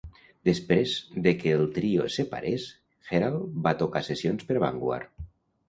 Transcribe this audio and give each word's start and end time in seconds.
Després 0.47 0.93
de 1.27 1.33
que 1.43 1.53
el 1.57 1.65
trio 1.75 2.07
es 2.09 2.17
separés, 2.21 2.67
Herald 3.19 3.55
va 3.69 3.77
tocar 3.85 4.05
sessions 4.11 4.51
per 4.51 4.61
Vanguard. 4.67 5.17